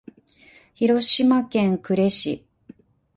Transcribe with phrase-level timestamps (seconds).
[0.73, 2.43] 広島県呉市